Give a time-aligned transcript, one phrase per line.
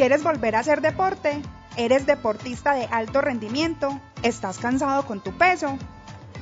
[0.00, 1.42] ¿Quieres volver a hacer deporte?
[1.76, 4.00] ¿Eres deportista de alto rendimiento?
[4.22, 5.76] ¿Estás cansado con tu peso?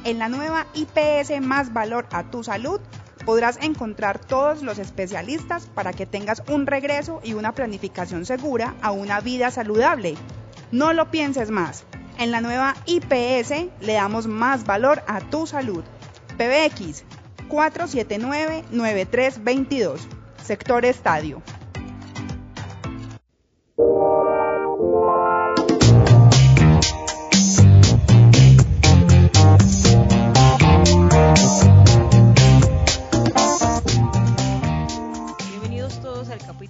[0.04, 2.81] En la nueva IPS Más Valor a tu Salud
[3.26, 8.93] podrás encontrar todos los especialistas para que tengas un regreso y una planificación segura a
[8.93, 10.14] una vida saludable.
[10.70, 11.82] No lo pienses más.
[12.16, 13.50] En la nueva IPS
[13.80, 15.82] le damos más valor a tu salud.
[16.36, 17.02] PBX
[17.48, 19.98] 479-9322.
[20.45, 21.43] Sector Estadio.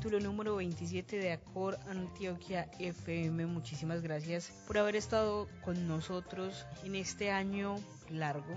[0.07, 3.47] Número 27 de Acor Antioquia FM.
[3.47, 7.77] Muchísimas gracias por haber estado con nosotros en este año
[8.09, 8.55] largo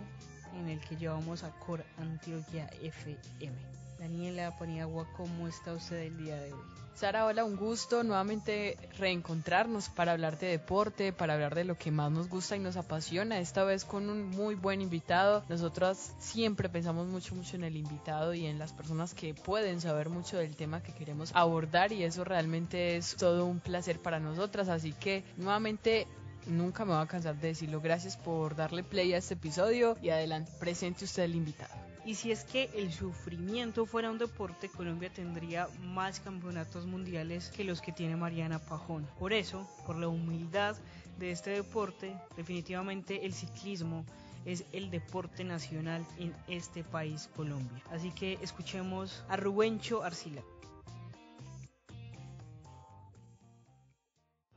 [0.57, 3.55] en el que llevamos Acor Antioquia FM.
[3.99, 6.80] Daniela Paniagua, ¿cómo está usted el día de hoy?
[6.93, 11.89] Sara, hola, un gusto nuevamente reencontrarnos para hablar de deporte, para hablar de lo que
[11.89, 15.43] más nos gusta y nos apasiona, esta vez con un muy buen invitado.
[15.49, 20.09] Nosotros siempre pensamos mucho, mucho en el invitado y en las personas que pueden saber
[20.09, 24.69] mucho del tema que queremos abordar y eso realmente es todo un placer para nosotras,
[24.69, 26.07] así que nuevamente
[26.45, 27.81] nunca me voy a cansar de decirlo.
[27.81, 31.80] Gracias por darle play a este episodio y adelante, presente usted el invitado.
[32.03, 37.63] Y si es que el sufrimiento fuera un deporte, Colombia tendría más campeonatos mundiales que
[37.63, 39.07] los que tiene Mariana Pajón.
[39.19, 40.75] Por eso, por la humildad
[41.19, 44.03] de este deporte, definitivamente el ciclismo
[44.45, 47.83] es el deporte nacional en este país, Colombia.
[47.91, 50.41] Así que escuchemos a Rubencho Arcila.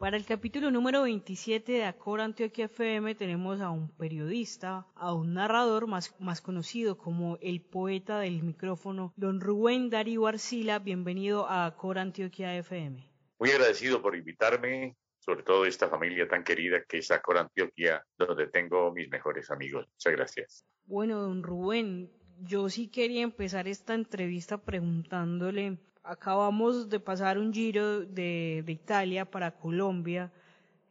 [0.04, 5.32] Para el capítulo número 27 de Acor Antioquia FM tenemos a un periodista, a un
[5.32, 10.78] narrador más, más conocido como el poeta del micrófono, don Rubén Darío Arcila.
[10.78, 13.08] Bienvenido a Acor Antioquia FM.
[13.38, 18.48] Muy agradecido por invitarme, sobre todo esta familia tan querida que es Acor Antioquia, donde
[18.48, 19.86] tengo mis mejores amigos.
[19.90, 20.66] Muchas gracias.
[20.84, 22.12] Bueno, don Rubén,
[22.42, 29.58] yo sí quería empezar esta entrevista preguntándole acabamos de pasar un giro de, Italia para
[29.58, 30.32] Colombia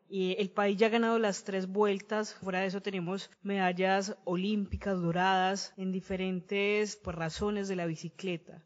[0.09, 2.33] y el país ya ha ganado las tres vueltas.
[2.35, 8.63] Fuera de eso tenemos medallas olímpicas doradas en diferentes pues, razones de la bicicleta.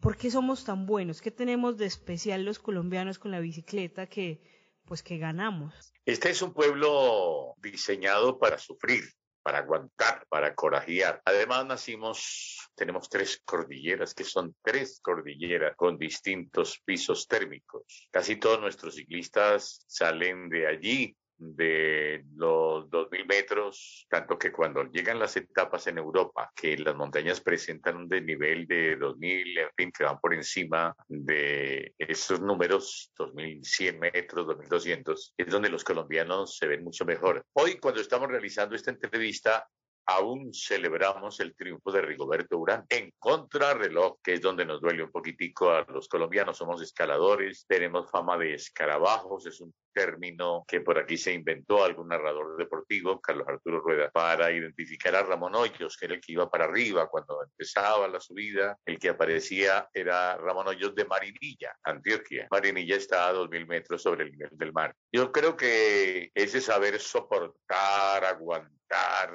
[0.00, 1.20] ¿Por qué somos tan buenos?
[1.20, 4.42] ¿Qué tenemos de especial los colombianos con la bicicleta que
[4.86, 5.92] pues que ganamos?
[6.06, 9.04] Este es un pueblo diseñado para sufrir
[9.42, 11.20] para aguantar, para corajear.
[11.24, 18.08] Además nacimos, tenemos tres cordilleras, que son tres cordilleras con distintos pisos térmicos.
[18.10, 25.18] Casi todos nuestros ciclistas salen de allí de los 2.000 metros, tanto que cuando llegan
[25.18, 30.04] las etapas en Europa, que las montañas presentan un desnivel de 2.000, en fin, que
[30.04, 36.84] van por encima de esos números, 2.100 metros, 2.200, es donde los colombianos se ven
[36.84, 37.44] mucho mejor.
[37.54, 39.66] Hoy, cuando estamos realizando esta entrevista,
[40.06, 45.10] aún celebramos el triunfo de Rigoberto Urán en contrarreloj, que es donde nos duele un
[45.10, 46.58] poquitico a los colombianos.
[46.58, 52.08] Somos escaladores, tenemos fama de escarabajos, es un término que por aquí se inventó algún
[52.08, 56.50] narrador deportivo, Carlos Arturo Rueda, para identificar a Ramón Hoyos, que era el que iba
[56.50, 58.78] para arriba cuando empezaba la subida.
[58.84, 62.48] El que aparecía era Ramón Hoyos de Marinilla, Antioquia.
[62.50, 64.94] Marinilla está a 2.000 metros sobre el nivel del mar.
[65.12, 68.80] Yo creo que ese saber soportar, aguantar,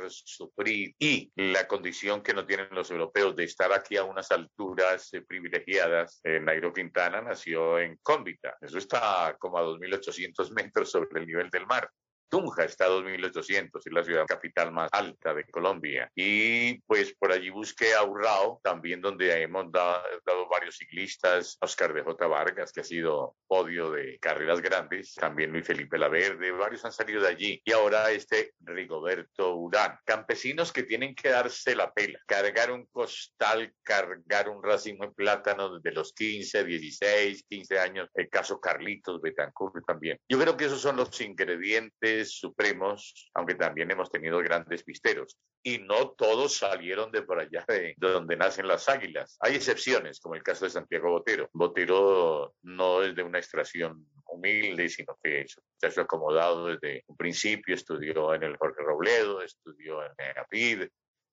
[0.10, 5.14] sufrir y la condición que no tienen los europeos de estar aquí a unas alturas
[5.14, 6.20] eh, privilegiadas.
[6.24, 11.50] Eh, Nairo Quintana nació en Cómbita, eso está como a 2.800 metros sobre el nivel
[11.50, 11.90] del mar.
[12.30, 16.10] Tunja está a 2.800, es la ciudad capital más alta de Colombia.
[16.16, 20.04] Y pues por allí busqué a Urrao, también donde hemos dado,
[20.50, 22.28] varios ciclistas, Oscar de J.
[22.28, 27.22] Vargas, que ha sido podio de carreras grandes, también Luis Felipe Laverde, varios han salido
[27.22, 27.62] de allí.
[27.64, 29.98] Y ahora este Rigoberto Urán.
[30.06, 35.78] Campesinos que tienen que darse la pela, cargar un costal, cargar un racimo de plátano
[35.78, 40.20] desde los 15, 16, 15 años, el caso Carlitos Betancourt también.
[40.28, 45.38] Yo creo que esos son los ingredientes supremos, aunque también hemos tenido grandes pisteros.
[45.64, 49.38] Y no todos salieron de por allá de donde nacen las águilas.
[49.40, 51.50] Hay excepciones, como el caso de Santiago Botero.
[51.54, 57.74] Botero no es de una extracción humilde, sino que se ha acomodado desde un principio,
[57.74, 60.88] estudió en el Jorge Robledo, estudió en el APID,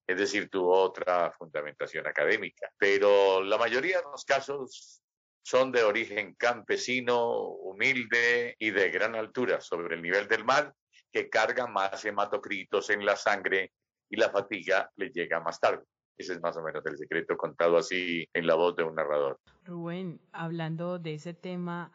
[0.07, 2.69] es decir, tuvo otra fundamentación académica.
[2.77, 5.01] Pero la mayoría de los casos
[5.43, 10.73] son de origen campesino, humilde y de gran altura sobre el nivel del mar,
[11.13, 13.71] que cargan más hematocritos en la sangre
[14.09, 15.83] y la fatiga les llega más tarde.
[16.17, 19.39] Ese es más o menos el secreto contado así en la voz de un narrador.
[19.63, 21.91] Rubén, hablando de ese tema,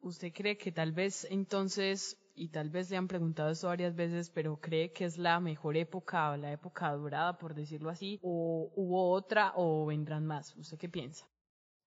[0.00, 4.30] ¿usted cree que tal vez entonces, y tal vez le han preguntado esto varias veces,
[4.30, 8.72] pero cree que es la mejor época o la época dorada, por decirlo así, o
[8.74, 10.56] hubo otra o vendrán más?
[10.56, 11.31] ¿Usted qué piensa?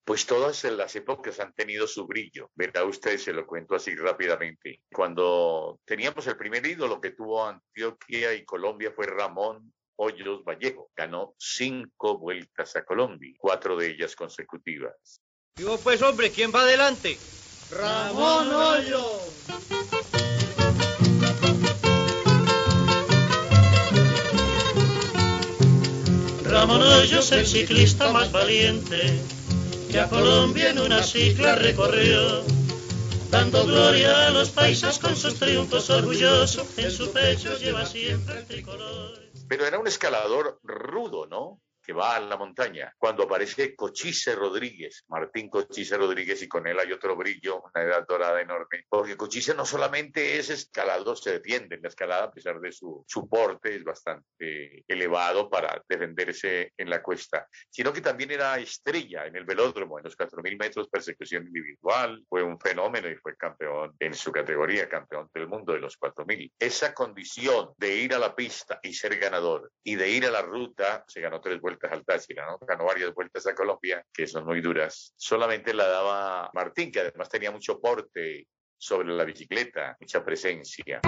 [0.05, 2.51] Pues todas las épocas han tenido su brillo.
[2.53, 4.81] Verá usted, se lo cuento así rápidamente.
[4.93, 10.91] Cuando teníamos el primer ídolo que tuvo Antioquia y Colombia fue Ramón Hoyos Vallejo.
[10.95, 15.23] Ganó cinco vueltas a Colombia, cuatro de ellas consecutivas.
[15.55, 17.17] Digo, pues hombre, ¿quién va adelante?
[17.71, 19.47] Ramón Hoyos.
[26.43, 29.19] Ramón Hoyos, el ciclista más valiente
[29.95, 32.44] que a Colombia en una cicla recorrió,
[33.31, 38.45] dando gloria a los países con sus triunfos orgullosos, en su pecho lleva siempre el
[38.45, 39.18] tricolor.
[39.47, 41.62] Pero era un escalador rudo, ¿no?
[41.85, 46.79] Que va a la montaña, cuando aparece Cochise Rodríguez, Martín Cochise Rodríguez, y con él
[46.79, 51.75] hay otro brillo, una edad dorada enorme, porque Cochise no solamente es escalador, se defiende
[51.75, 56.89] en la escalada, a pesar de su, su porte, es bastante elevado para defenderse en
[56.89, 61.45] la cuesta, sino que también era estrella en el velódromo, en los 4.000 metros, persecución
[61.45, 65.99] individual, fue un fenómeno y fue campeón en su categoría, campeón del mundo de los
[65.99, 66.51] 4.000.
[66.57, 70.41] Esa condición de ir a la pista y ser ganador, y de ir a la
[70.41, 72.04] ruta, se ganó tres vueltas vueltas al
[72.45, 72.57] ¿no?
[72.66, 75.13] Ganó varias vueltas a Colombia, que son muy duras.
[75.16, 81.01] Solamente la daba Martín, que además tenía mucho porte sobre la bicicleta, mucha presencia.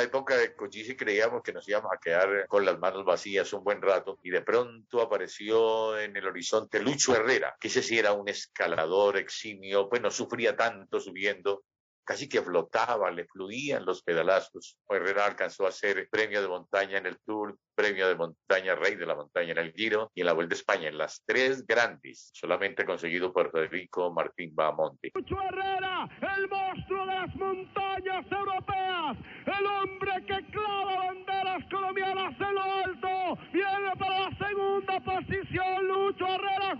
[0.00, 3.62] La época de Cochise creíamos que nos íbamos a quedar con las manos vacías un
[3.62, 8.14] buen rato y de pronto apareció en el horizonte Lucho Herrera, que ese sí era
[8.14, 11.64] un escalador eximio, pues no sufría tanto subiendo,
[12.10, 14.76] casi que flotaba, le fluían los pedalazos.
[14.88, 19.06] Herrera alcanzó a ser premio de montaña en el Tour, premio de montaña Rey de
[19.06, 22.30] la Montaña en el Giro y en la Vuelta a España, en las tres grandes,
[22.34, 25.12] solamente conseguido por Federico Martín Bahamonte.
[25.14, 29.16] Herrera, el monstruo de las montañas europeas,
[29.46, 36.26] el hombre que clava banderas colombianas en lo alto, viene para la segunda posición, Lucho
[36.26, 36.76] Herrera.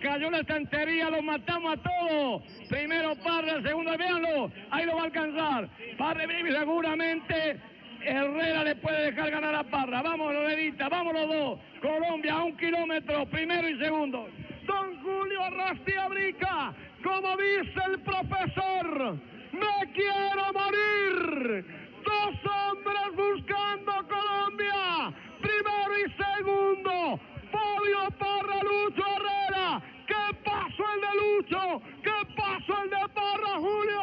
[0.00, 2.42] Cayó la estantería, lo matamos a todos.
[2.68, 5.68] Primero Parra, segundo, véanlo, ahí lo va a alcanzar.
[5.96, 7.60] Parra seguramente
[8.06, 10.02] Herrera le puede dejar ganar a Parra.
[10.02, 11.60] Vamos, Lorelita, vamos los dos.
[11.80, 14.28] Colombia a un kilómetro, primero y segundo.
[14.66, 19.18] Don Julio Rastia Brica, como dice el profesor,
[19.52, 21.64] me quiero morir.
[22.04, 27.20] Dos hombres buscando Colombia, primero y segundo.
[27.50, 29.82] Fabio Parra, Lucho Herrera.
[30.06, 31.82] ¿Qué pasó el de Lucho?
[32.02, 34.02] ¿Qué pasó el de Parra, Julio?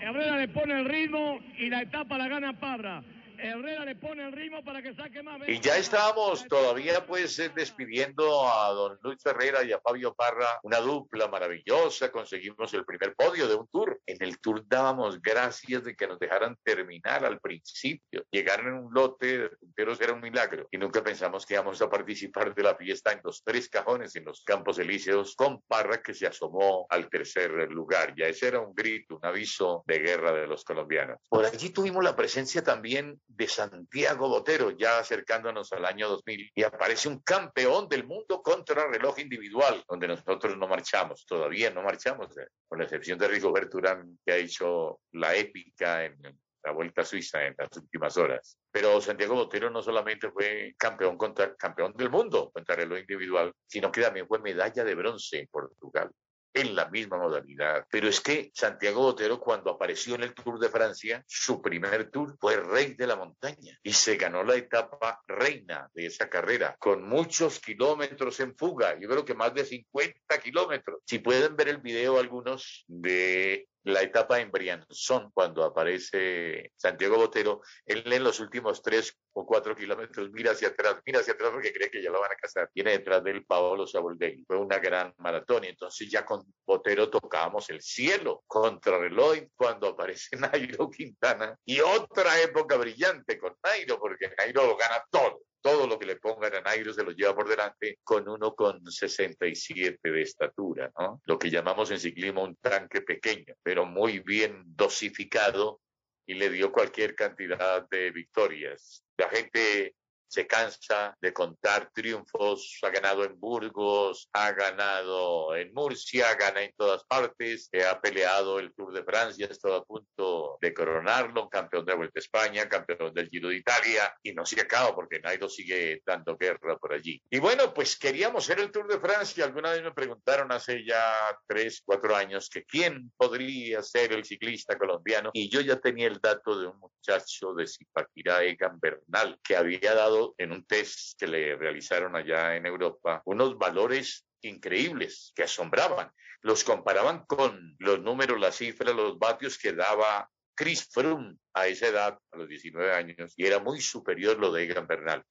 [0.00, 3.02] Herrera le pone el ritmo y la etapa la gana Parra.
[3.42, 5.40] Herrera le pone el ritmo para que saque más.
[5.48, 10.60] Y ya estábamos todavía pues eh, despidiendo a don Luis Herrera y a Fabio Parra,
[10.62, 13.98] una dupla maravillosa, conseguimos el primer podio de un tour.
[14.04, 18.24] En el tour dábamos gracias de que nos dejaran terminar al principio.
[18.30, 21.88] Llegar en un lote de punteros era un milagro y nunca pensamos que íbamos a
[21.88, 26.12] participar de la fiesta en los tres cajones en los Campos Elíseos con Parra que
[26.12, 28.14] se asomó al tercer lugar.
[28.14, 31.18] Ya ese era un grito, un aviso de guerra de los colombianos.
[31.30, 36.62] Por allí tuvimos la presencia también de Santiago Botero, ya acercándonos al año 2000, y
[36.62, 42.36] aparece un campeón del mundo contra reloj individual, donde nosotros no marchamos, todavía no marchamos,
[42.38, 46.20] eh, con la excepción de Rigoberto Urán, que ha hecho la épica en
[46.62, 48.58] la Vuelta a Suiza en las últimas horas.
[48.70, 53.90] Pero Santiago Botero no solamente fue campeón, contra, campeón del mundo contra reloj individual, sino
[53.90, 56.10] que también fue medalla de bronce en Portugal
[56.52, 57.84] en la misma modalidad.
[57.90, 62.36] Pero es que Santiago Botero cuando apareció en el Tour de Francia, su primer tour
[62.40, 67.02] fue rey de la montaña y se ganó la etapa reina de esa carrera con
[67.08, 68.98] muchos kilómetros en fuga.
[69.00, 71.00] Yo creo que más de 50 kilómetros.
[71.04, 77.62] Si pueden ver el video algunos de la etapa en Brianzón, cuando aparece Santiago Botero,
[77.86, 81.72] él en los últimos tres o cuatro kilómetros mira hacia atrás, mira hacia atrás porque
[81.72, 82.70] cree que ya lo van a casar.
[82.74, 84.44] Viene detrás del Paolo Saboldelli.
[84.44, 89.88] Fue una gran maratón y entonces ya con Botero tocábamos el cielo contra reloj cuando
[89.88, 95.86] aparece Nairo Quintana y otra época brillante con Nairo porque Nairo lo gana todo todo
[95.86, 100.10] lo que le pongan a Nairo se lo lleva por delante con uno con 67
[100.10, 101.20] de estatura, ¿no?
[101.24, 105.80] Lo que llamamos en ciclismo un tanque pequeño, pero muy bien dosificado
[106.26, 109.04] y le dio cualquier cantidad de victorias.
[109.16, 109.94] La gente
[110.30, 116.72] se cansa de contar triunfos, ha ganado en Burgos, ha ganado en Murcia, gana en
[116.76, 121.84] todas partes, eh, ha peleado el Tour de Francia, estado a punto de coronarlo, campeón
[121.84, 125.48] de Vuelta a España, campeón del Giro de Italia, y no se acaba porque Nairo
[125.48, 127.20] sigue dando guerra por allí.
[127.28, 131.12] Y bueno, pues queríamos ser el Tour de Francia, alguna vez me preguntaron hace ya
[131.48, 136.20] tres, cuatro años que quién podría ser el ciclista colombiano, y yo ya tenía el
[136.20, 141.26] dato de un muchacho de Zipaquirá, Egan Bernal, que había dado en un test que
[141.26, 146.10] le realizaron allá en Europa unos valores increíbles que asombraban.
[146.42, 151.88] Los comparaban con los números, las cifras, los vatios que daba Chris Froome a esa
[151.88, 155.22] edad, a los 19 años, y era muy superior lo de Egan Bernal.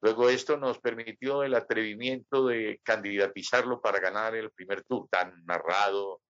[0.00, 6.20] Luego esto nos permitió el atrevimiento de candidatizarlo para ganar el primer tour, tan narrado,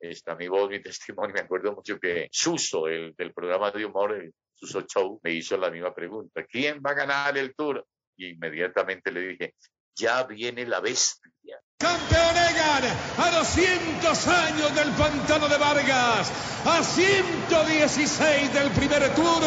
[0.00, 1.34] está mi voz, mi testimonio.
[1.34, 5.56] Me acuerdo mucho que Suso, el del programa de humor, el Suso Show, me hizo
[5.56, 6.44] la misma pregunta.
[6.44, 7.86] ¿Quién va a ganar el Tour?
[8.16, 9.54] Y inmediatamente le dije,
[9.94, 11.60] ya viene la bestia.
[11.78, 12.84] Campeón Egan,
[13.18, 16.32] a 200 años del pantano de Vargas,
[16.64, 19.42] a 116 del primer tour,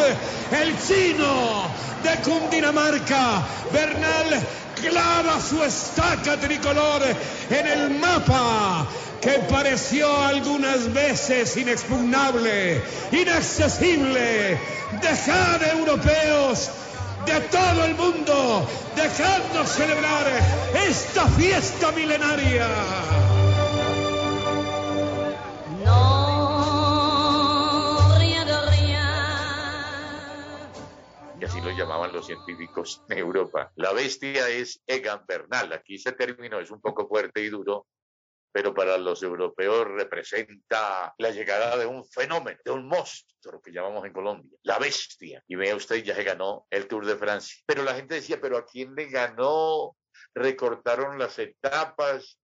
[0.52, 1.68] el chino
[2.04, 4.46] de Cundinamarca, Bernal
[4.80, 7.02] clava su estaca tricolor
[7.50, 8.86] en el mapa
[9.20, 12.82] que pareció algunas veces inexpugnable,
[13.12, 14.58] inaccesible.
[15.00, 16.70] Dejad europeos
[17.26, 20.26] de todo el mundo, dejadnos celebrar
[20.74, 23.29] esta fiesta milenaria.
[32.12, 33.72] Los científicos en Europa.
[33.76, 35.72] La bestia es Egan Bernal.
[35.72, 37.86] Aquí ese término es un poco fuerte y duro,
[38.52, 44.04] pero para los europeos representa la llegada de un fenómeno, de un monstruo que llamamos
[44.04, 45.42] en Colombia, la bestia.
[45.46, 47.56] Y vea usted, ya se ganó el Tour de Francia.
[47.66, 49.96] Pero la gente decía, pero ¿a quién le ganó?
[50.34, 52.38] Recortaron las etapas,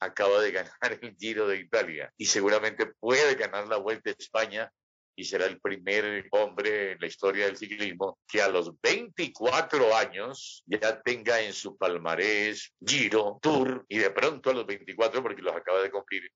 [0.00, 4.72] acaba de ganar el Giro de Italia y seguramente puede ganar la Vuelta a España
[5.16, 10.62] y será el primer hombre en la historia del ciclismo que a los 24 años
[10.66, 15.54] ya tenga en su palmarés Giro, Tour y de pronto a los 24, porque los
[15.54, 16.30] acaba de cumplir,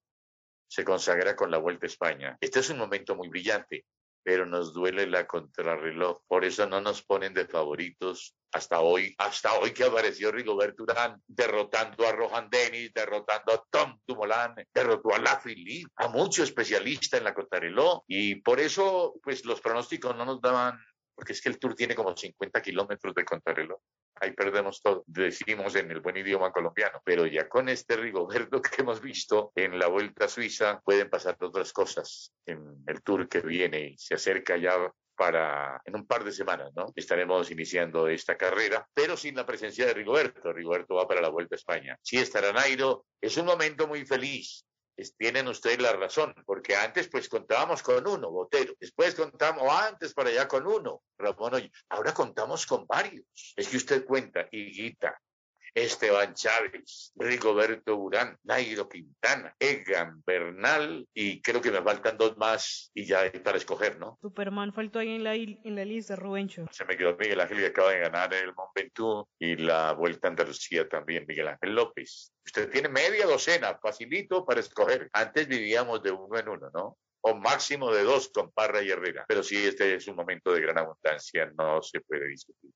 [0.68, 2.38] se consagra con la Vuelta a España.
[2.40, 3.84] Este es un momento muy brillante
[4.28, 6.18] pero nos duele la contrarreloj.
[6.28, 11.18] Por eso no nos ponen de favoritos hasta hoy, hasta hoy que apareció Rigoberto Urán
[11.26, 17.20] derrotando a Rohan Dennis, derrotando a Tom Dumoulin, derrotó a La Philippe, a muchos especialistas
[17.20, 20.78] en la contrarreloj y por eso pues los pronósticos no nos daban
[21.18, 23.80] porque es que el Tour tiene como 50 kilómetros de contrarreloj.
[24.20, 27.02] Ahí perdemos todo, decimos en el buen idioma colombiano.
[27.04, 31.36] Pero ya con este Rigoberto que hemos visto en la Vuelta a Suiza, pueden pasar
[31.40, 34.76] otras cosas en el Tour que viene y se acerca ya
[35.16, 36.92] para en un par de semanas, ¿no?
[36.94, 40.52] Estaremos iniciando esta carrera, pero sin la presencia de Rigoberto.
[40.52, 41.98] Rigoberto va para la Vuelta a España.
[42.00, 43.06] Sí estará Nairo.
[43.20, 44.64] Es un momento muy feliz
[45.16, 50.30] tienen ustedes la razón, porque antes pues contábamos con uno, Botero, después contamos, antes para
[50.30, 53.24] allá con uno, Ramón ahora contamos con varios.
[53.56, 55.20] Es que usted cuenta, Higuita,
[55.74, 62.90] Esteban Chávez, Rigoberto Urán, Nairo Quintana, Egan Bernal y creo que me faltan dos más
[62.94, 64.18] y ya hay para escoger, ¿no?
[64.20, 66.66] Superman faltó ahí en la, en la lista, Rubencho.
[66.70, 70.28] Se me quedó Miguel Ángel que acaba de ganar el Mont Ventoux y la Vuelta
[70.28, 72.32] a Andalucía también, Miguel Ángel López.
[72.44, 75.08] Usted tiene media docena, facilito para escoger.
[75.12, 76.96] Antes vivíamos de uno en uno, ¿no?
[77.20, 79.24] O máximo de dos con Parra y Herrera.
[79.28, 82.70] Pero sí, este es un momento de gran abundancia, no se puede discutir.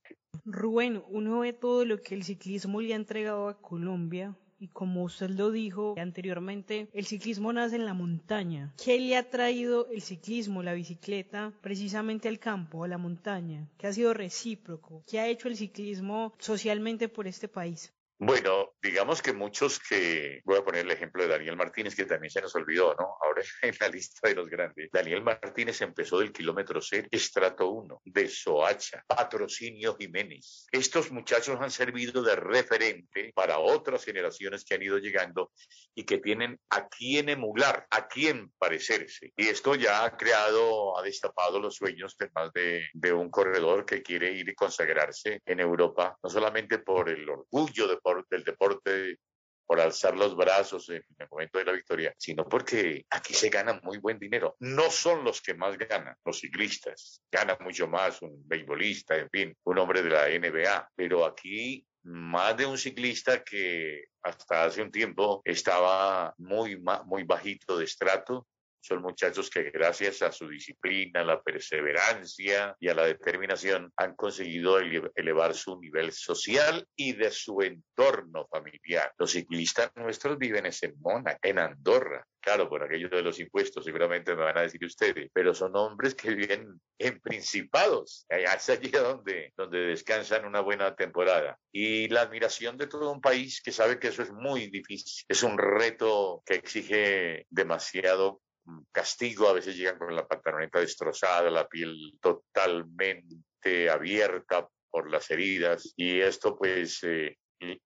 [0.44, 4.36] Rubén, uno ve todo lo que el ciclismo le ha entregado a Colombia.
[4.58, 8.72] Y como usted lo dijo anteriormente, el ciclismo nace en la montaña.
[8.82, 13.68] ¿Qué le ha traído el ciclismo, la bicicleta, precisamente al campo, a la montaña?
[13.76, 15.02] ¿Qué ha sido recíproco?
[15.10, 17.92] ¿Qué ha hecho el ciclismo socialmente por este país?
[18.24, 22.30] Bueno, digamos que muchos que, voy a poner el ejemplo de Daniel Martínez, que también
[22.30, 23.16] se nos olvidó, ¿no?
[23.20, 24.90] Ahora en la lista de los grandes.
[24.92, 30.68] Daniel Martínez empezó del kilómetro 6, estrato 1, de Soacha, Patrocinio Jiménez.
[30.70, 35.50] Estos muchachos han servido de referente para otras generaciones que han ido llegando
[35.92, 39.32] y que tienen a quién emular, a quién parecerse.
[39.36, 43.84] Y esto ya ha creado, ha destapado los sueños de más de, de un corredor
[43.84, 47.96] que quiere ir y consagrarse en Europa, no solamente por el orgullo de
[48.30, 49.18] del deporte
[49.66, 53.80] por alzar los brazos en el momento de la victoria, sino porque aquí se gana
[53.82, 54.56] muy buen dinero.
[54.60, 59.56] No son los que más ganan, los ciclistas, ganan mucho más un beisbolista, en fin,
[59.64, 64.90] un hombre de la NBA, pero aquí más de un ciclista que hasta hace un
[64.90, 68.46] tiempo estaba muy, muy bajito de estrato,
[68.82, 74.78] Son muchachos que gracias a su disciplina, la perseverancia y a la determinación han conseguido
[75.14, 79.12] elevar su nivel social y de su entorno familiar.
[79.16, 84.34] Los ciclistas nuestros viven en Mónaco, en Andorra, Claro, por aquello de los impuestos, seguramente
[84.34, 89.52] me van a decir ustedes, pero son hombres que viven en principados, es allí donde,
[89.56, 91.56] donde descansan una buena temporada.
[91.70, 95.44] Y la admiración de todo un país que sabe que eso es muy difícil, es
[95.44, 98.42] un reto que exige demasiado
[98.90, 105.92] castigo, a veces llegan con la pantaloneta destrozada, la piel totalmente abierta por las heridas
[105.96, 107.36] y esto pues eh,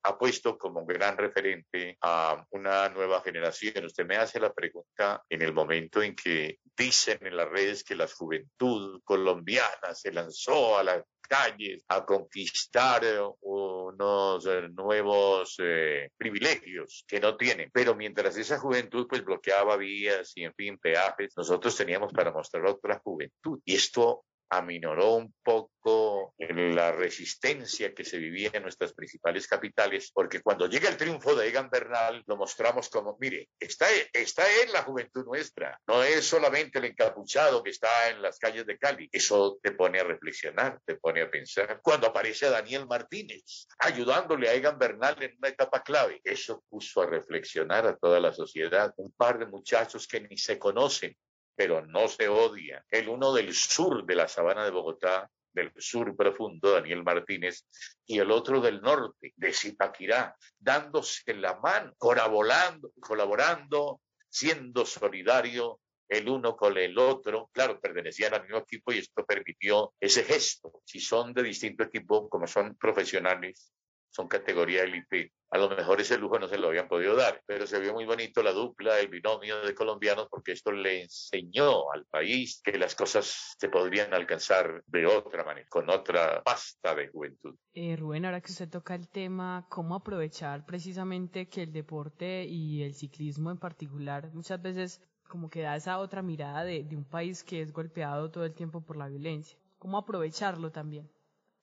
[0.03, 3.85] ha puesto como gran referente a una nueva generación.
[3.85, 7.95] Usted me hace la pregunta en el momento en que dicen en las redes que
[7.95, 13.03] la juventud colombiana se lanzó a las calles a conquistar
[13.41, 17.71] unos eh, nuevos eh, privilegios que no tienen.
[17.73, 22.67] Pero mientras esa juventud pues bloqueaba vías y en fin peajes, nosotros teníamos para mostrar
[22.67, 23.61] otra juventud.
[23.65, 30.41] Y esto aminoró un poco la resistencia que se vivía en nuestras principales capitales, porque
[30.41, 34.83] cuando llega el triunfo de Egan Bernal, lo mostramos como, mire, está, está en la
[34.83, 39.59] juventud nuestra, no es solamente el encapuchado que está en las calles de Cali, eso
[39.63, 41.81] te pone a reflexionar, te pone a pensar.
[41.83, 47.07] Cuando aparece Daniel Martínez ayudándole a Egan Bernal en una etapa clave, eso puso a
[47.07, 51.17] reflexionar a toda la sociedad, un par de muchachos que ni se conocen,
[51.55, 52.85] pero no se odia.
[52.91, 57.67] El uno del sur de la sabana de Bogotá, del sur profundo, Daniel Martínez,
[58.07, 66.29] y el otro del norte, de Zipaquirá, dándose la mano, colaborando, colaborando, siendo solidario el
[66.29, 67.49] uno con el otro.
[67.53, 70.83] Claro, pertenecían al mismo equipo y esto permitió ese gesto.
[70.85, 73.73] Si son de distinto equipo, como son profesionales,
[74.11, 77.67] son categoría élite, a lo mejor ese lujo no se lo habían podido dar, pero
[77.67, 82.05] se vio muy bonito la dupla, el binomio de colombianos, porque esto le enseñó al
[82.07, 87.55] país que las cosas se podrían alcanzar de otra manera, con otra pasta de juventud.
[87.75, 92.83] Eh, Rubén, ahora que usted toca el tema, ¿cómo aprovechar precisamente que el deporte y
[92.83, 97.05] el ciclismo en particular muchas veces como que da esa otra mirada de, de un
[97.05, 99.59] país que es golpeado todo el tiempo por la violencia?
[99.79, 101.11] ¿Cómo aprovecharlo también?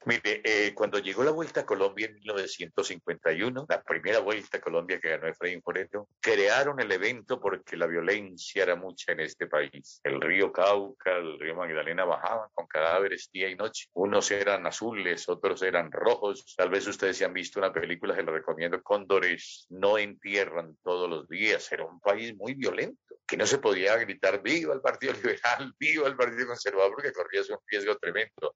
[0.05, 4.99] Mire, eh, cuando llegó la Vuelta a Colombia en 1951, la primera Vuelta a Colombia
[4.99, 10.01] que ganó Efraín Forero, crearon el evento porque la violencia era mucha en este país.
[10.03, 13.87] El río Cauca, el río Magdalena bajaban con cadáveres día y noche.
[13.93, 16.53] Unos eran azules, otros eran rojos.
[16.57, 21.09] Tal vez ustedes se han visto una película, se lo recomiendo, Cóndores no entierran todos
[21.09, 21.71] los días.
[21.71, 26.09] Era un país muy violento, que no se podía gritar viva el Partido Liberal, viva
[26.09, 28.55] el Partido Conservador, porque corría un riesgo tremendo.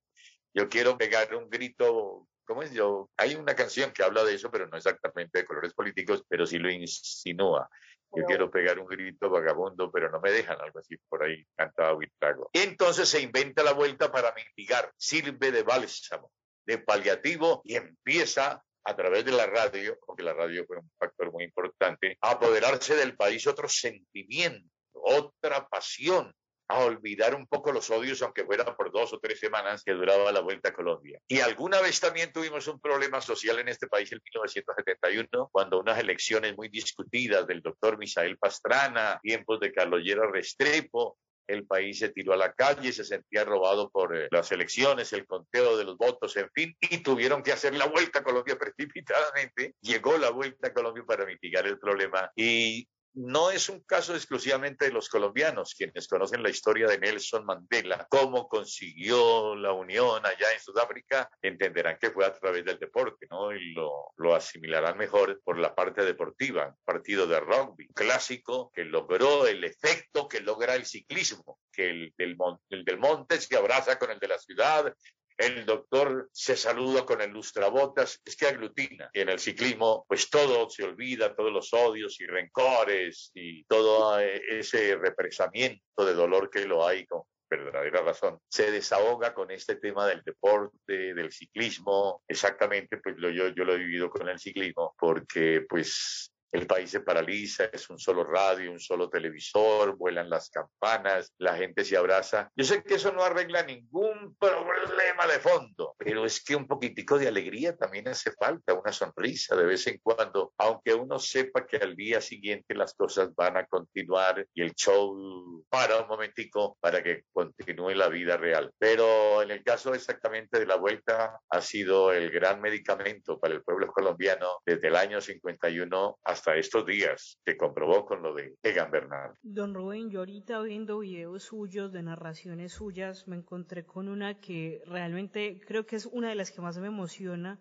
[0.53, 3.10] Yo quiero pegar un grito, ¿cómo es yo?
[3.17, 6.57] Hay una canción que habla de eso, pero no exactamente de colores políticos, pero sí
[6.57, 7.69] lo insinúa.
[8.15, 11.93] Yo quiero pegar un grito vagabundo, pero no me dejan, algo así por ahí cantaba
[11.93, 12.49] Huitrago.
[12.53, 16.31] Entonces se inventa la vuelta para mitigar, sirve de bálsamo,
[16.65, 21.31] de paliativo y empieza a través de la radio, porque la radio fue un factor
[21.31, 26.33] muy importante, a apoderarse del país otro sentimiento, otra pasión,
[26.69, 30.32] a olvidar un poco los odios, aunque fuera por dos o tres semanas que duraba
[30.32, 31.19] la Vuelta a Colombia.
[31.27, 35.99] Y alguna vez también tuvimos un problema social en este país en 1971, cuando unas
[35.99, 42.10] elecciones muy discutidas del doctor Misael Pastrana, tiempos de Carlos Llera Restrepo, el país se
[42.10, 45.97] tiró a la calle, se sentía robado por eh, las elecciones, el conteo de los
[45.97, 49.75] votos, en fin, y tuvieron que hacer la vuelta a Colombia precipitadamente.
[49.82, 54.86] Llegó la vuelta a Colombia para mitigar el problema y no es un caso exclusivamente
[54.86, 60.53] de los colombianos, quienes conocen la historia de Nelson Mandela, cómo consiguió la unión allá
[60.53, 63.51] en Sudáfrica, entenderán que fue a través del deporte, ¿no?
[63.51, 69.63] Y lo, asimilarán mejor por la parte deportiva, partido de rugby clásico que logró el
[69.63, 72.38] efecto que logra el ciclismo, que el del,
[72.69, 74.93] el del monte se abraza con el de la ciudad,
[75.38, 79.10] el doctor se saluda con el lustrabotas, es que aglutina.
[79.13, 84.19] Y en el ciclismo, pues todo se olvida, todos los odios y rencores y todo
[84.19, 90.06] ese represamiento de dolor que lo hay con verdadera razón, se desahoga con este tema
[90.06, 96.34] del deporte, del ciclismo, exactamente, pues yo lo he vivido con el ciclismo, porque pues
[96.51, 101.55] el país se paraliza, es un solo radio, un solo televisor, vuelan las campanas, la
[101.55, 102.49] gente se abraza.
[102.55, 107.17] Yo sé que eso no arregla ningún problema de fondo, pero es que un poquitico
[107.17, 111.77] de alegría también hace falta, una sonrisa de vez en cuando, aunque uno sepa que
[111.77, 117.03] al día siguiente las cosas van a continuar y el show para un momentico para
[117.03, 118.71] que continúe la vida real.
[118.77, 123.63] Pero en el caso exactamente de la vuelta ha sido el gran medicamento para el
[123.63, 128.56] pueblo colombiano desde el año 51 hasta hasta estos días, que comprobó con lo de
[128.62, 129.34] Egan Bernal.
[129.41, 134.84] Don Rubén, yo ahorita viendo videos suyos, de narraciones suyas, me encontré con una que
[134.86, 137.60] realmente creo que es una de las que más me emociona,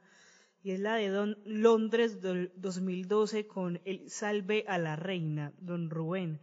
[0.62, 5.88] y es la de Don Londres del 2012 con el Salve a la Reina, Don
[5.88, 6.40] Rubén.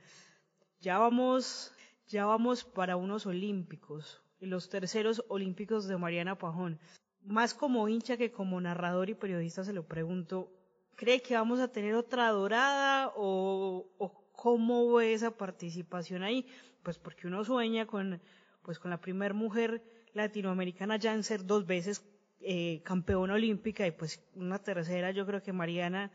[0.80, 1.72] Ya vamos,
[2.08, 6.80] ya vamos para unos olímpicos, los terceros olímpicos de Mariana Pajón.
[7.22, 10.52] Más como hincha que como narrador y periodista se lo pregunto,
[10.96, 13.88] ¿cree que vamos a tener otra dorada o,
[14.32, 16.48] cómo ve esa participación ahí?
[16.82, 18.22] Pues porque uno sueña con,
[18.62, 22.04] pues con la primera mujer latinoamericana ya en ser dos veces
[22.42, 26.12] eh, campeona olímpica y pues una tercera yo creo que Mariana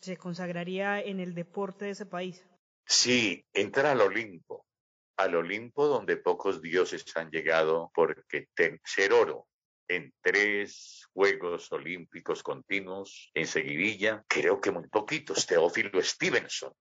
[0.00, 2.44] se consagraría en el deporte de ese país.
[2.84, 4.66] Sí, entra al Olimpo,
[5.16, 8.48] al Olimpo donde pocos dioses han llegado porque
[8.84, 9.46] ser oro
[9.96, 15.46] en tres Juegos Olímpicos continuos en seguidilla, creo que muy poquitos.
[15.46, 16.72] Teófilo Stevenson,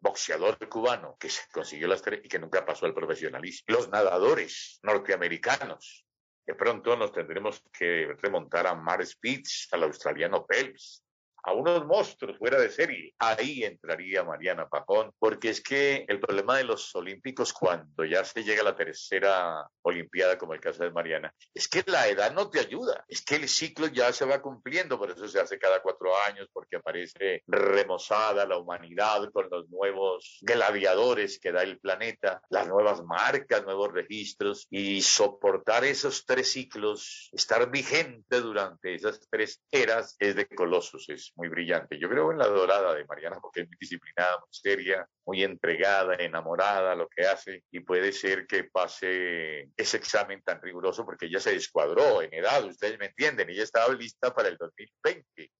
[0.00, 3.64] boxeador cubano que se consiguió las tres y que nunca pasó al profesionalismo.
[3.68, 6.04] Los nadadores norteamericanos,
[6.46, 11.02] de pronto nos tendremos que remontar a Mar Spitz, al australiano Phelps,
[11.46, 13.14] a unos monstruos fuera de serie.
[13.18, 18.42] Ahí entraría Mariana Pajón, porque es que el problema de los olímpicos cuando ya se
[18.42, 22.50] llega a la tercera olimpiada, como el caso de Mariana, es que la edad no
[22.50, 25.80] te ayuda, es que el ciclo ya se va cumpliendo, por eso se hace cada
[25.80, 32.42] cuatro años, porque aparece remozada la humanidad con los nuevos gladiadores que da el planeta,
[32.50, 39.62] las nuevas marcas, nuevos registros, y soportar esos tres ciclos, estar vigente durante esas tres
[39.70, 41.98] eras, es de colosos, es muy brillante.
[41.98, 46.14] Yo creo en la dorada de Mariana porque es muy disciplinada, muy seria, muy entregada,
[46.16, 47.62] enamorada lo que hace.
[47.70, 52.64] Y puede ser que pase ese examen tan riguroso porque ella se descuadró en edad,
[52.64, 55.50] ustedes me entienden, ella estaba lista para el 2020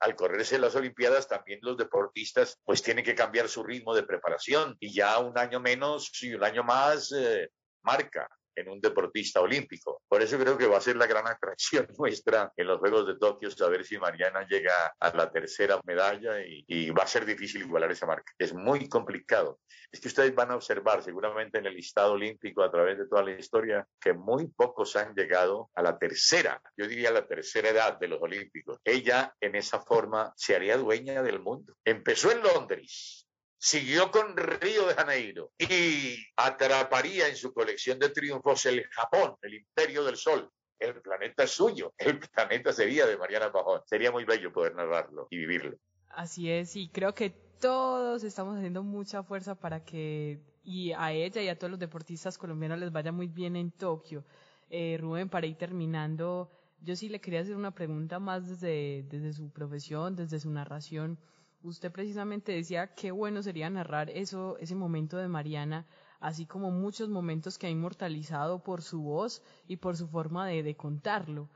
[0.00, 4.76] al correrse las Olimpiadas, también los deportistas pues tienen que cambiar su ritmo de preparación.
[4.78, 7.50] Y ya un año menos y un año más eh,
[7.82, 8.28] marca
[8.60, 10.02] en un deportista olímpico.
[10.08, 13.18] Por eso creo que va a ser la gran atracción nuestra en los Juegos de
[13.18, 17.92] Tokio, saber si Mariana llega a la tercera medalla y, va a ser difícil igualar
[17.92, 18.32] esa marca.
[18.38, 19.60] Es muy complicado.
[19.92, 23.22] Es que ustedes van a observar seguramente en el listado olímpico a través de toda
[23.22, 27.98] la historia que muy pocos han llegado a la tercera, yo diría la tercera edad
[27.98, 28.78] de los olímpicos.
[28.84, 31.74] Ella en esa forma se haría dueña del mundo.
[31.84, 33.27] Empezó en Londres,
[33.58, 39.54] siguió con Río de Janeiro y atraparía en su colección de triunfos el Japón, el
[39.54, 40.50] imperio del sol.
[40.78, 43.82] El planeta es suyo, el planeta sería de Mariana Pajón.
[43.86, 45.76] Sería muy bello poder narrarlo y vivirlo.
[46.10, 51.42] Así es, y creo que todos estamos haciendo mucha fuerza para que y a ella
[51.42, 54.24] y a todos los deportistas colombianos les vaya muy bien en Tokio.
[54.70, 56.50] Eh, Rubén, para ir terminando,
[56.82, 61.18] yo sí le quería hacer una pregunta más desde, desde su profesión, desde su narración
[61.62, 65.86] usted precisamente decía qué bueno sería narrar eso, ese momento de Mariana,
[66.20, 70.62] así como muchos momentos que ha inmortalizado por su voz y por su forma de,
[70.62, 71.48] de contarlo.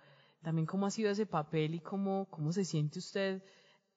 [0.42, 3.42] También cómo ha sido ese papel y cómo, cómo se siente usted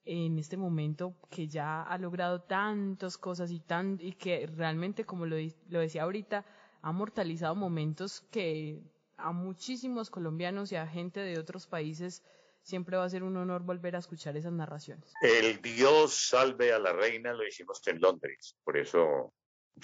[0.06, 5.26] en este momento que ya ha logrado tantas cosas y tan, y que realmente, como
[5.26, 5.36] lo,
[5.70, 6.46] lo decía ahorita,
[6.82, 8.84] ha mortalizado momentos que
[9.18, 12.24] a muchísimos colombianos y a gente de otros países
[12.65, 15.13] siempre va a ser un honor volver a escuchar esas narraciones.
[15.21, 19.34] El Dios salve a la reina lo hicimos en Londres, por eso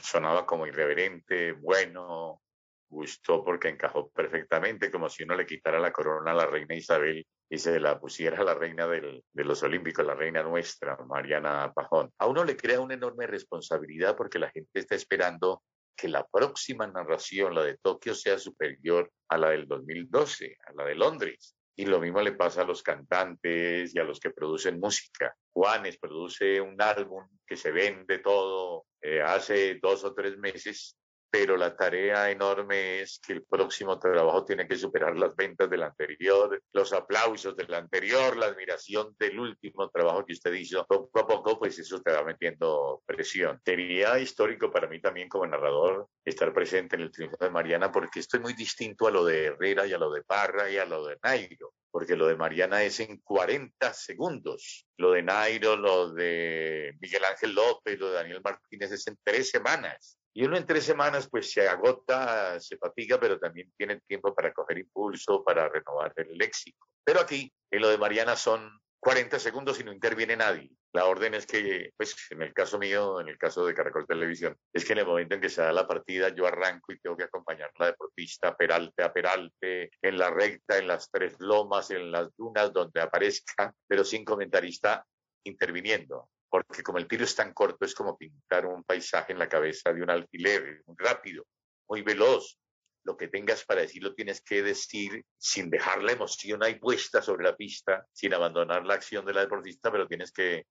[0.01, 2.41] sonaba como irreverente, bueno,
[2.89, 7.25] gustó porque encajó perfectamente, como si uno le quitara la corona a la reina Isabel
[7.49, 12.11] y se la pusiera a la reina de los Olímpicos, la reina nuestra, Mariana Pajón.
[12.17, 15.61] A uno le crea una enorme responsabilidad porque la gente está esperando
[15.95, 20.85] que la próxima narración, la de Tokio, sea superior a la del 2012, a la
[20.85, 21.55] de Londres.
[21.75, 25.35] Y lo mismo le pasa a los cantantes y a los que producen música.
[25.53, 30.97] Juanes produce un álbum que se vende todo eh, hace dos o tres meses
[31.31, 35.83] pero la tarea enorme es que el próximo trabajo tiene que superar las ventas del
[35.83, 40.85] anterior, los aplausos del anterior, la admiración del último trabajo que usted hizo.
[40.85, 43.61] Poco a poco, pues eso te va metiendo presión.
[43.63, 48.19] Sería histórico para mí también como narrador estar presente en el triunfo de Mariana porque
[48.19, 50.85] esto es muy distinto a lo de Herrera y a lo de Parra y a
[50.85, 56.13] lo de Nairo porque lo de Mariana es en 40 segundos, lo de Nairo, lo
[56.13, 60.17] de Miguel Ángel López, lo de Daniel Martínez es en tres semanas.
[60.33, 64.53] Y uno en tres semanas pues se agota, se fatiga, pero también tiene tiempo para
[64.53, 66.87] coger impulso, para renovar el léxico.
[67.03, 70.69] Pero aquí, en lo de Mariana son 40 segundos y no interviene nadie.
[70.93, 74.55] La orden es que, pues en el caso mío, en el caso de Caracol Televisión,
[74.71, 77.17] es que en el momento en que se da la partida yo arranco y tengo
[77.17, 81.89] que acompañar a la deportista peralte a peralte, en la recta, en las tres lomas,
[81.91, 85.03] en las dunas, donde aparezca, pero sin comentarista
[85.43, 89.47] interviniendo porque como el tiro es tan corto, es como pintar un paisaje en la
[89.47, 91.45] cabeza de un alfiler, muy rápido,
[91.87, 92.59] muy veloz.
[93.03, 97.21] Lo que tengas para decir lo tienes que decir sin dejar la emoción ahí puesta
[97.21, 100.65] sobre la pista, sin abandonar la acción de la deportista, pero tienes que,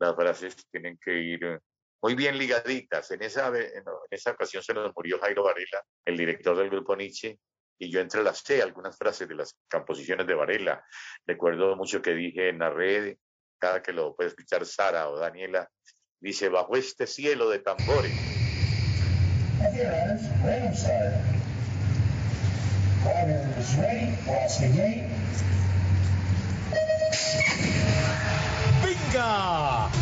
[0.00, 1.60] las frases tienen que ir
[2.02, 3.12] muy bien ligaditas.
[3.12, 7.38] En esa, en esa ocasión se nos murió Jairo Varela, el director del grupo Nietzsche,
[7.78, 10.84] y yo entrelacé algunas frases de las composiciones de Varela.
[11.24, 13.16] Recuerdo mucho que dije red,
[13.62, 15.70] cada que lo puede escuchar Sara o Daniela,
[16.18, 18.12] dice, bajo este cielo de tambores.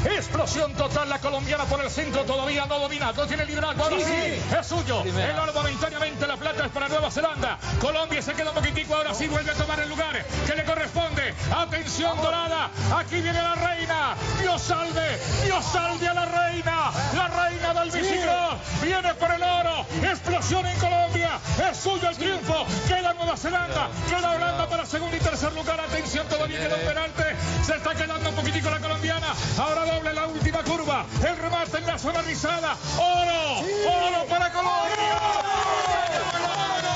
[0.04, 4.42] Explosión total la colombiana por el centro, todavía no domina, no tiene liderazgo, ahora sí,
[4.58, 5.02] es suyo.
[5.02, 7.58] El oro momentáneamente, la plata es para Nueva Zelanda.
[7.80, 11.34] Colombia se queda un poquitico, ahora sí vuelve a tomar el lugar que le corresponde.
[11.54, 14.14] Atención dorada, aquí viene la reina.
[14.40, 16.90] Dios salve, Dios salve a la reina.
[17.14, 19.86] La reina del biciclo viene por el oro.
[20.02, 21.38] Explosión en Colombia,
[21.70, 22.66] es suyo el triunfo.
[22.86, 25.80] Queda Nueva Zelanda, queda Holanda para segundo y tercer lugar.
[25.80, 27.22] Atención, todavía queda un penalti.
[27.66, 29.35] Se está quedando un poquitico la colombiana.
[29.59, 31.06] Ahora doble la última curva.
[31.26, 32.76] El remate en la zona rizada.
[32.96, 33.61] ¡Oro!
[33.61, 35.18] ¡Oro para Colombia!
[35.22, 36.90] ¡Oro!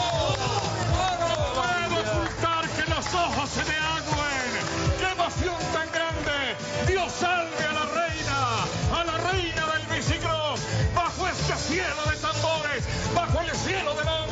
[0.93, 4.53] No puedo ocultar que los ojos se me agüen.
[4.99, 6.57] ¡Qué emoción tan grande!
[6.87, 8.39] Dios salve a la reina,
[8.99, 10.61] a la reina del bicicross,
[10.95, 12.85] bajo este cielo de tambores,
[13.15, 14.24] bajo el cielo de Londres,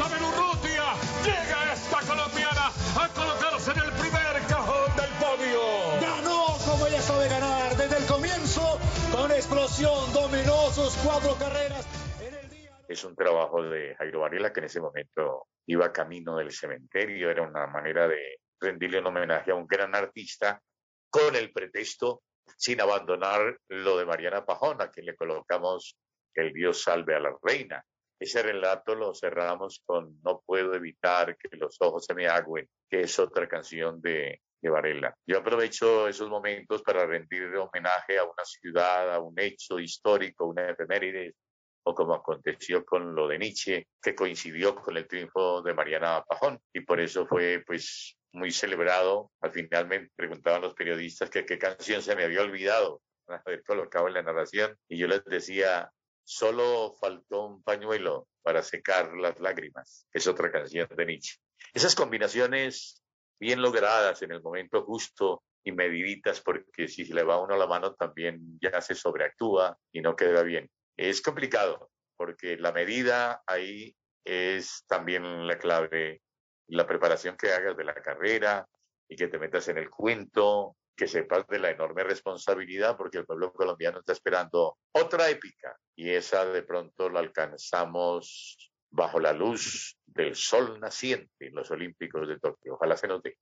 [0.00, 5.60] Isabel Urrutia, llega esta colombiana a colocarse en el primer cajón del podio.
[6.00, 8.80] Ganó como ella sabe ganar desde el comienzo,
[9.12, 11.86] con explosión, dominó sus cuatro carreras.
[12.18, 12.70] En el día...
[12.88, 17.42] Es un trabajo de Jairo Varela que en ese momento iba camino del cementerio, era
[17.42, 20.62] una manera de rendirle un homenaje a un gran artista
[21.10, 22.22] con el pretexto,
[22.56, 25.98] sin abandonar lo de Mariana Pajón, a quien le colocamos
[26.32, 27.84] el Dios salve a la reina.
[28.20, 33.00] Ese relato lo cerramos con No puedo evitar que los ojos se me agüen, que
[33.00, 35.14] es otra canción de, de Varela.
[35.26, 40.68] Yo aprovecho esos momentos para rendir homenaje a una ciudad, a un hecho histórico, una
[40.68, 41.34] efeméride,
[41.82, 46.60] o como aconteció con lo de Nietzsche, que coincidió con el triunfo de Mariana Pajón,
[46.74, 49.30] y por eso fue pues muy celebrado.
[49.40, 53.00] Al final me preguntaban los periodistas que qué canción se me había olvidado
[53.46, 55.90] haber colocado en la narración, y yo les decía,
[56.30, 61.38] solo faltó un pañuelo para secar las lágrimas, es otra canción de Nietzsche.
[61.74, 63.02] Esas combinaciones
[63.40, 67.56] bien logradas en el momento justo y mediditas, porque si se le va a uno
[67.56, 70.70] la mano también ya se sobreactúa y no queda bien.
[70.96, 76.22] Es complicado, porque la medida ahí es también la clave,
[76.68, 78.68] la preparación que hagas de la carrera
[79.08, 83.24] y que te metas en el cuento, que sepas de la enorme responsabilidad, porque el
[83.24, 89.96] pueblo colombiano está esperando otra épica y esa de pronto la alcanzamos bajo la luz
[90.04, 92.74] del sol naciente en los Olímpicos de Tokio.
[92.74, 93.38] Ojalá se nos dé.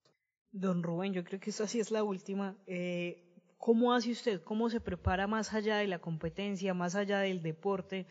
[0.52, 2.56] Don Rubén, yo creo que esta sí es la última.
[2.68, 3.24] Eh,
[3.56, 4.40] ¿Cómo hace usted?
[4.44, 8.06] ¿Cómo se prepara más allá de la competencia, más allá del deporte,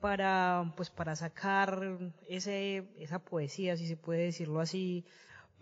[0.00, 5.04] para, pues, para sacar ese, esa poesía, si se puede decirlo así,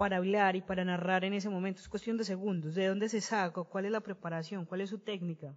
[0.00, 1.82] para hablar y para narrar en ese momento?
[1.82, 2.74] Es cuestión de segundos.
[2.74, 3.62] ¿De dónde se saca?
[3.64, 4.64] ¿Cuál es la preparación?
[4.64, 5.54] ¿Cuál es su técnica?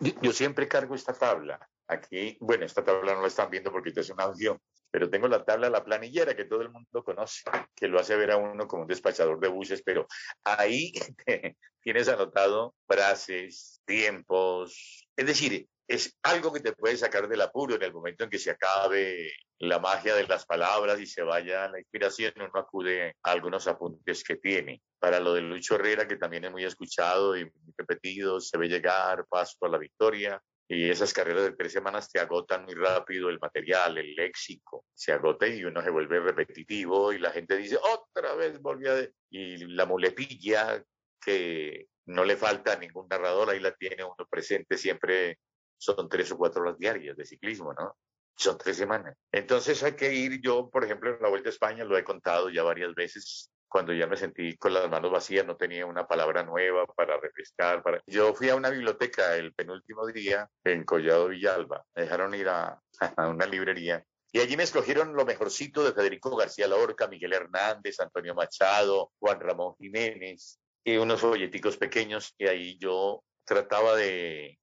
[0.00, 1.60] Yo, siempre cargo esta tabla.
[1.86, 5.44] Aquí, bueno, esta tabla no la están viendo porque es una audio, pero tengo la
[5.44, 7.44] tabla, la planillera que todo el mundo conoce,
[7.76, 10.08] que lo hace ver a uno como un despachador de buses, pero
[10.42, 10.92] ahí
[11.80, 17.82] tienes anotado frases, tiempos, es decir, es algo que te puede sacar del apuro en
[17.82, 21.78] el momento en que se acabe la magia de las palabras y se vaya la
[21.78, 24.80] inspiración, uno acude a algunos apuntes que tiene.
[24.98, 28.68] Para lo de Lucho Herrera, que también es muy escuchado y muy repetido, se ve
[28.68, 33.28] llegar, paso a la victoria, y esas carreras de tres semanas te agotan muy rápido
[33.28, 37.76] el material, el léxico, se agota y uno se vuelve repetitivo y la gente dice,
[37.76, 39.02] otra vez volvió a...
[39.28, 40.82] Y la muletilla
[41.20, 45.38] que no le falta a ningún narrador, ahí la tiene uno presente siempre,
[45.78, 47.96] son tres o cuatro horas diarias de ciclismo, ¿no?
[48.36, 49.16] Son tres semanas.
[49.30, 52.50] Entonces hay que ir, yo por ejemplo en la Vuelta a España lo he contado
[52.50, 56.42] ya varias veces, cuando ya me sentí con las manos vacías, no tenía una palabra
[56.42, 57.82] nueva para refrescar.
[57.82, 58.02] Para...
[58.06, 61.84] Yo fui a una biblioteca el penúltimo día en Collado Villalba.
[61.94, 62.78] Me dejaron ir a,
[63.16, 64.04] a una librería
[64.34, 69.38] y allí me escogieron lo mejorcito de Federico García Lorca, Miguel Hernández, Antonio Machado, Juan
[69.38, 72.34] Ramón Jiménez y unos folleticos pequeños.
[72.38, 74.58] Y ahí yo trataba de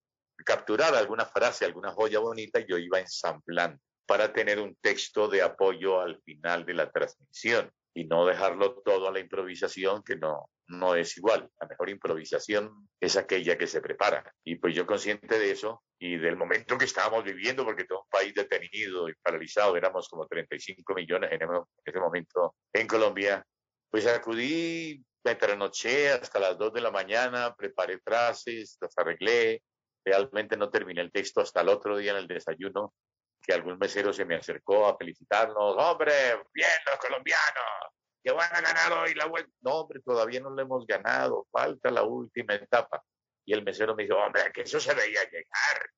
[0.46, 3.80] capturar alguna frase, alguna joya bonita yo iba ensamblando.
[4.06, 9.08] para tener un texto de apoyo al final de la transmisión y no dejarlo todo
[9.08, 11.48] a la improvisación, que no, no es igual.
[11.60, 14.34] La mejor improvisación es aquella que se prepara.
[14.44, 18.10] Y pues yo consciente de eso y del momento que estábamos viviendo, porque todo un
[18.10, 21.42] país detenido y paralizado, éramos como 35 millones en
[21.86, 23.46] ese momento en Colombia,
[23.90, 29.62] pues acudí, me trasnoché hasta las 2 de la mañana, preparé frases, las arreglé.
[30.10, 32.96] Realmente no terminé el texto hasta el otro día en el desayuno,
[33.40, 35.76] que algún mesero se me acercó a felicitarnos.
[35.78, 37.94] ¡Hombre, bien los colombianos!
[38.24, 39.52] que van a ganar hoy la vuelta.
[39.62, 43.04] No, hombre, todavía no lo hemos ganado, falta la última etapa.
[43.46, 45.90] Y el mesero me dijo, hombre, que eso se veía llegar,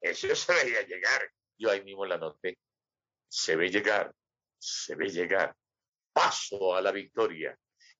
[0.00, 1.30] eso se veía llegar.
[1.58, 2.58] Yo ahí mismo la noté,
[3.28, 4.12] se ve llegar,
[4.58, 5.54] se ve llegar,
[6.12, 7.56] paso a la victoria.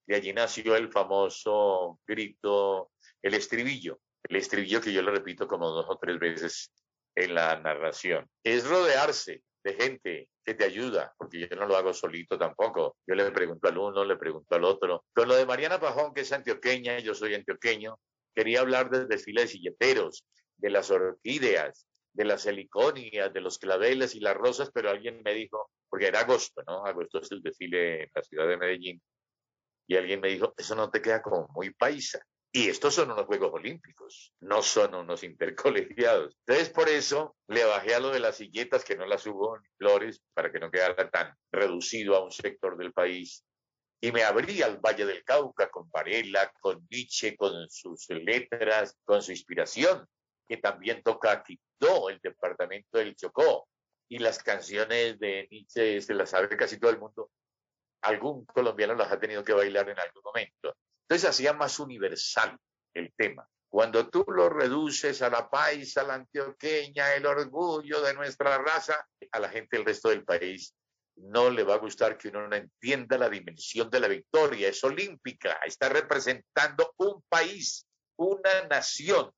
[0.07, 5.71] De allí nació el famoso grito, el estribillo, el estribillo que yo lo repito como
[5.71, 6.71] dos o tres veces
[7.15, 8.29] en la narración.
[8.43, 12.97] Es rodearse de gente que te ayuda, porque yo no lo hago solito tampoco.
[13.07, 15.05] Yo le pregunto al uno, le pregunto al otro.
[15.15, 17.99] Con lo de Mariana Pajón, que es antioqueña, yo soy antioqueño,
[18.35, 20.25] quería hablar del desfile de silleteros,
[20.57, 25.35] de las orquídeas, de las heliconias, de los claveles y las rosas, pero alguien me
[25.35, 26.85] dijo, porque era agosto, ¿no?
[26.85, 29.03] Agosto es el desfile en la ciudad de Medellín.
[29.87, 32.21] Y alguien me dijo, eso no te queda como muy paisa.
[32.51, 36.35] Y estos son unos Juegos Olímpicos, no son unos intercolegiados.
[36.47, 39.69] Entonces, por eso le bajé a lo de las silletas, que no las hubo ni
[39.77, 43.45] flores, para que no quedara tan reducido a un sector del país.
[44.01, 49.23] Y me abrí al Valle del Cauca con Varela, con Nietzsche, con sus letras, con
[49.23, 50.07] su inspiración,
[50.49, 53.69] que también toca Quito, el departamento del Chocó.
[54.09, 57.31] Y las canciones de Nietzsche se las sabe casi todo el mundo.
[58.01, 60.75] Algún colombiano las ha tenido que bailar en algún momento.
[61.09, 62.59] Entonces hacía más universal
[62.93, 63.49] el tema.
[63.71, 69.07] Cuando tú lo reduces a la paisa, a la antioqueña, el orgullo de nuestra raza,
[69.33, 70.75] a la gente del resto del país
[71.17, 74.69] no le va a gustar que uno no entienda la dimensión de la victoria.
[74.69, 79.33] Es olímpica, está representando un país, una nación,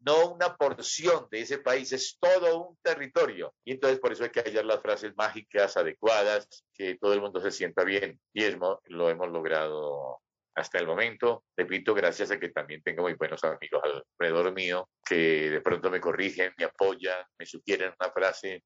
[0.00, 3.54] no una porción de ese país, es todo un territorio.
[3.64, 7.40] Y entonces por eso hay que hallar las frases mágicas adecuadas, que todo el mundo
[7.40, 8.18] se sienta bien.
[8.32, 8.56] Y es,
[8.86, 10.20] lo hemos logrado
[10.54, 13.82] hasta el momento, repito, gracias a que también tengo muy buenos amigos
[14.18, 18.64] alrededor mío que de pronto me corrigen, me apoyan, me sugieren una frase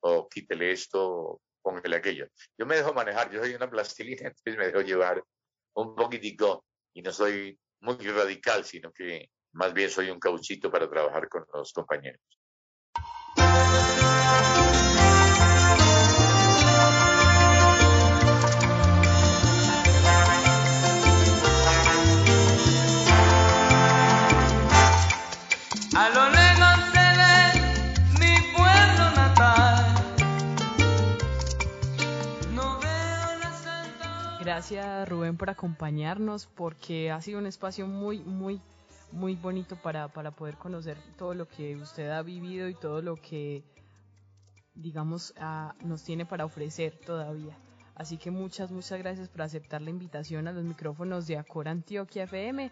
[0.00, 2.26] o quítele esto, póngale aquello.
[2.58, 5.22] Yo me dejo manejar, yo soy una plastilina, entonces me dejo llevar
[5.76, 10.88] un poquitico y no soy muy radical, sino que más bien soy un cauchito para
[10.88, 12.22] trabajar con los compañeros.
[34.54, 38.62] Gracias Rubén por acompañarnos porque ha sido un espacio muy, muy,
[39.10, 43.16] muy bonito para, para poder conocer todo lo que usted ha vivido y todo lo
[43.16, 43.64] que,
[44.76, 47.58] digamos, ah, nos tiene para ofrecer todavía.
[47.96, 52.22] Así que muchas, muchas gracias por aceptar la invitación a los micrófonos de Acor Antioquia
[52.22, 52.70] FM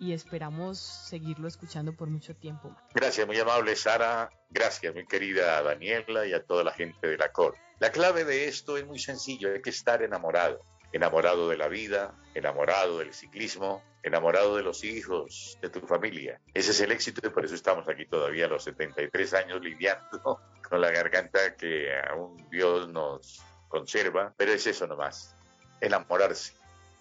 [0.00, 2.76] y esperamos seguirlo escuchando por mucho tiempo.
[2.92, 4.28] Gracias, muy amable Sara.
[4.50, 7.56] Gracias, mi querida Daniela y a toda la gente de la COR.
[7.78, 10.60] La clave de esto es muy sencillo, hay que estar enamorado.
[10.92, 16.40] Enamorado de la vida, enamorado del ciclismo, enamorado de los hijos, de tu familia.
[16.54, 20.40] Ese es el éxito y por eso estamos aquí todavía a los 73 años lidiando
[20.68, 25.34] con la garganta que aún Dios nos conserva, pero es eso nomás,
[25.80, 26.54] enamorarse.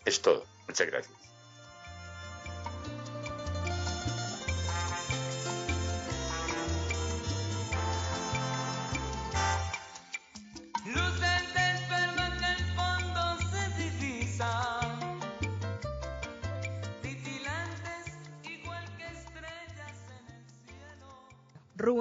[0.05, 0.45] Es todo.
[0.67, 1.30] Muchas gracias.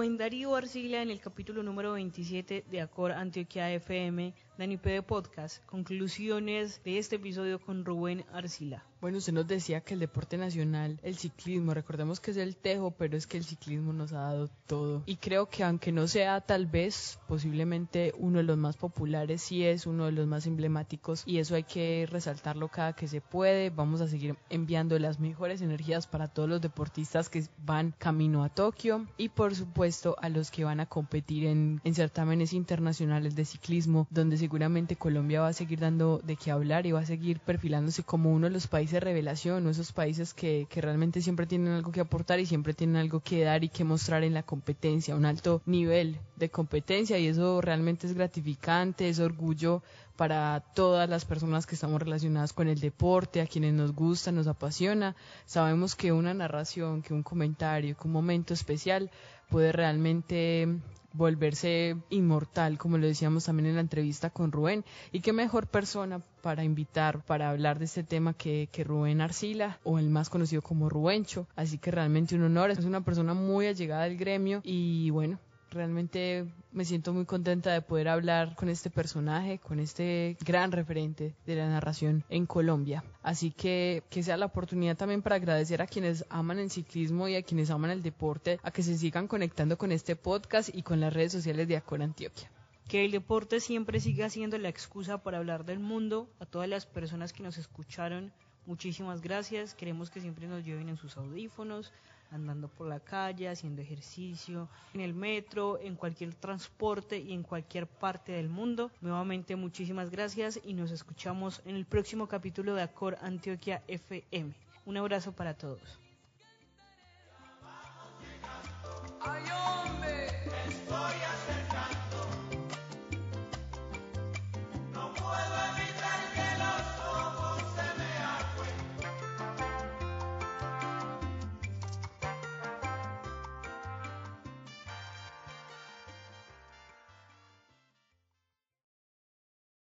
[0.00, 5.64] Rubén Darío Arcila en el capítulo número 27 de Acor Antioquia FM, Dani de Podcast.
[5.64, 8.84] Conclusiones de este episodio con Rubén Arcila.
[9.00, 12.90] Bueno, usted nos decía que el deporte nacional, el ciclismo, recordemos que es el tejo,
[12.90, 15.02] pero es que el ciclismo nos ha dado todo.
[15.06, 19.64] Y creo que aunque no sea tal vez posiblemente uno de los más populares, sí
[19.64, 23.70] es uno de los más emblemáticos y eso hay que resaltarlo cada que se puede.
[23.70, 28.50] Vamos a seguir enviando las mejores energías para todos los deportistas que van camino a
[28.50, 33.46] Tokio y por supuesto a los que van a competir en, en certámenes internacionales de
[33.46, 37.06] ciclismo, donde se seguramente Colombia va a seguir dando de qué hablar y va a
[37.06, 41.46] seguir perfilándose como uno de los países revelación, o esos países que, que realmente siempre
[41.46, 44.42] tienen algo que aportar y siempre tienen algo que dar y que mostrar en la
[44.42, 49.84] competencia, un alto nivel de competencia y eso realmente es gratificante, es orgullo
[50.16, 54.48] para todas las personas que estamos relacionadas con el deporte, a quienes nos gusta, nos
[54.48, 55.14] apasiona.
[55.46, 59.10] Sabemos que una narración, que un comentario, que un momento especial
[59.50, 60.68] puede realmente
[61.12, 64.84] volverse inmortal, como lo decíamos también en la entrevista con Rubén.
[65.12, 69.78] Y qué mejor persona para invitar, para hablar de este tema que, que Rubén Arcila,
[69.84, 71.46] o el más conocido como Rubencho.
[71.56, 75.38] Así que realmente un honor, es una persona muy allegada al gremio y bueno,
[75.70, 81.34] realmente me siento muy contenta de poder hablar con este personaje, con este gran referente
[81.46, 83.04] de la narración en Colombia.
[83.22, 87.36] Así que que sea la oportunidad también para agradecer a quienes aman el ciclismo y
[87.36, 91.00] a quienes aman el deporte, a que se sigan conectando con este podcast y con
[91.00, 92.50] las redes sociales de Acor Antioquia.
[92.88, 96.28] Que el deporte siempre siga siendo la excusa para hablar del mundo.
[96.40, 98.32] A todas las personas que nos escucharon,
[98.66, 99.74] muchísimas gracias.
[99.74, 101.92] Queremos que siempre nos lleven en sus audífonos,
[102.30, 107.86] andando por la calle, haciendo ejercicio, en el metro, en cualquier transporte y en cualquier
[107.86, 108.90] parte del mundo.
[109.00, 114.54] Nuevamente muchísimas gracias y nos escuchamos en el próximo capítulo de Acor Antioquia FM.
[114.86, 115.98] Un abrazo para todos.